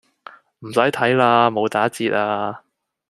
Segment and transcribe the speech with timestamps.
[0.61, 2.63] 唔洗睇喇，冇打折呀